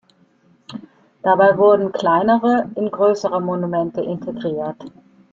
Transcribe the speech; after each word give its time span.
Dabei 1.21 1.55
wurden 1.59 1.91
kleinere 1.91 2.67
in 2.73 2.89
größere 2.89 3.39
Monumente 3.39 4.01
integriert. 4.01 4.83